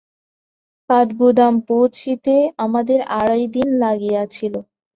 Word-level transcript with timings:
কাঠগুদাম 0.89 1.53
পৌঁছিতে 1.67 2.33
আমাদের 2.57 2.99
আড়াই 3.19 3.43
দিন 3.55 3.67
লাগিয়াছিল। 3.79 4.53